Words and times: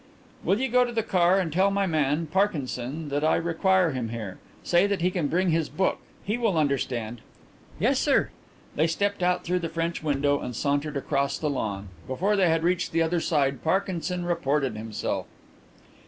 "Will 0.43 0.59
you 0.59 0.67
go 0.67 0.83
to 0.83 0.91
the 0.91 1.03
car 1.03 1.37
and 1.39 1.53
tell 1.53 1.69
my 1.69 1.85
man 1.85 2.25
Parkinson 2.25 3.09
that 3.09 3.23
I 3.23 3.35
require 3.35 3.91
him 3.91 4.09
here. 4.09 4.39
Say 4.63 4.87
that 4.87 5.01
he 5.01 5.11
can 5.11 5.27
bring 5.27 5.51
his 5.51 5.69
book; 5.69 5.99
he 6.23 6.39
will 6.39 6.57
understand." 6.57 7.21
"Yes, 7.79 7.99
sir." 7.99 8.31
They 8.75 8.87
stepped 8.87 9.21
out 9.21 9.43
through 9.43 9.59
the 9.59 9.69
French 9.69 10.01
window 10.01 10.39
and 10.39 10.55
sauntered 10.55 10.97
across 10.97 11.37
the 11.37 11.51
lawn. 11.51 11.89
Before 12.07 12.35
they 12.35 12.49
had 12.49 12.63
reached 12.63 12.93
the 12.93 13.03
other 13.03 13.19
side 13.19 13.63
Parkinson 13.63 14.25
reported 14.25 14.75
himself. 14.75 15.27